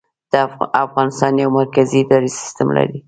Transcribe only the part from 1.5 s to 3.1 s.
مرکزي اداري سیستم لري